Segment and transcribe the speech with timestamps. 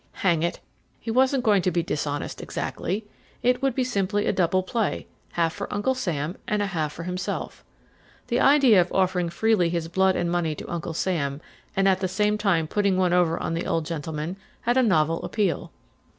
[0.25, 0.59] Hang it,
[0.99, 3.05] he wasn't going to be dishonest exactly;
[3.43, 7.63] it would be simply a double play, half for Uncle Sam and half for himself.
[8.25, 11.39] The idea of offering freely his blood and money to Uncle Sam
[11.75, 15.21] and at the same time putting one over on the old gentleman had a novel
[15.21, 15.71] appeal.